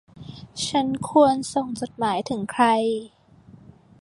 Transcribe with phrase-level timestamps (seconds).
[0.67, 2.63] ฉันควรส่งจดหมายถึงใคร